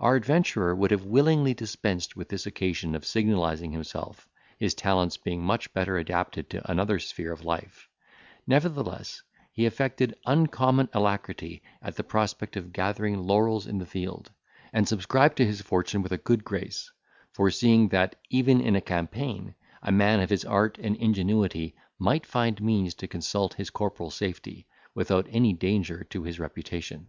Our 0.00 0.16
adventurer 0.16 0.74
would 0.74 0.90
have 0.90 1.06
willingly 1.06 1.54
dispensed 1.54 2.14
with 2.14 2.28
this 2.28 2.44
occasion 2.44 2.94
of 2.94 3.06
signalising 3.06 3.72
himself, 3.72 4.28
his 4.58 4.74
talents 4.74 5.16
being 5.16 5.40
much 5.42 5.72
better 5.72 5.96
adapted 5.96 6.50
to 6.50 6.70
another 6.70 6.98
sphere 6.98 7.32
of 7.32 7.42
life; 7.46 7.88
nevertheless, 8.46 9.22
he 9.50 9.64
affected 9.64 10.14
uncommon 10.26 10.90
alacrity 10.92 11.62
at 11.80 11.96
the 11.96 12.04
prospect 12.04 12.54
of 12.58 12.74
gathering 12.74 13.22
laurels 13.22 13.66
in 13.66 13.78
the 13.78 13.86
field, 13.86 14.30
and 14.74 14.86
subscribed 14.86 15.38
to 15.38 15.46
his 15.46 15.62
fortune 15.62 16.02
with 16.02 16.12
a 16.12 16.18
good 16.18 16.44
grace; 16.44 16.92
foreseeing, 17.32 17.88
that 17.88 18.16
even 18.28 18.60
in 18.60 18.76
a 18.76 18.82
campaign, 18.82 19.54
a 19.82 19.90
man 19.90 20.20
of 20.20 20.28
his 20.28 20.44
art 20.44 20.76
and 20.82 20.96
ingenuity 20.96 21.74
might 21.98 22.26
find 22.26 22.60
means 22.60 22.92
to 22.92 23.08
consult 23.08 23.54
his 23.54 23.70
corporal 23.70 24.10
safety, 24.10 24.66
without 24.94 25.26
any 25.30 25.54
danger 25.54 26.04
to 26.04 26.24
his 26.24 26.38
reputation. 26.38 27.06